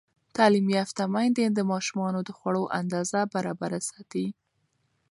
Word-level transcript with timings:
تعلیم 0.35 0.67
یافته 0.77 1.03
میندې 1.13 1.45
د 1.49 1.59
ماشومانو 1.71 2.19
د 2.23 2.29
خوړو 2.37 2.63
اندازه 2.79 3.19
برابره 3.33 3.79
ساتي. 3.89 4.25